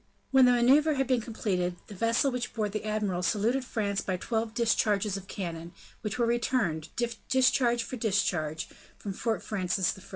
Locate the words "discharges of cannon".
4.55-5.73